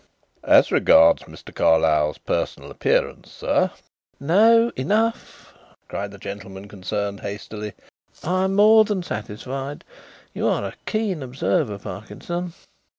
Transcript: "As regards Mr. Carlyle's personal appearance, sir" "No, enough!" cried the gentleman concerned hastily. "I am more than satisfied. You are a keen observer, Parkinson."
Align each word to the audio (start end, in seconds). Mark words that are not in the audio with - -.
"As 0.43 0.71
regards 0.71 1.25
Mr. 1.25 1.53
Carlyle's 1.53 2.17
personal 2.17 2.71
appearance, 2.71 3.29
sir" 3.31 3.69
"No, 4.19 4.71
enough!" 4.75 5.53
cried 5.87 6.09
the 6.09 6.17
gentleman 6.17 6.67
concerned 6.67 7.19
hastily. 7.19 7.73
"I 8.23 8.45
am 8.45 8.55
more 8.55 8.83
than 8.83 9.03
satisfied. 9.03 9.83
You 10.33 10.47
are 10.47 10.63
a 10.65 10.73
keen 10.87 11.21
observer, 11.21 11.77
Parkinson." 11.77 12.53